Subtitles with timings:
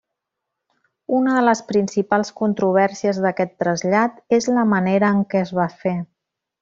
[1.17, 5.95] Una de les principals controvèrsies d'aquest trasllat és la manera en què es va fer.